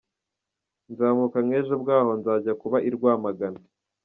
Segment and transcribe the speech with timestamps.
[0.91, 3.61] Nzamuka nk’ejo bwaho nzajya kuba i Rwamagana.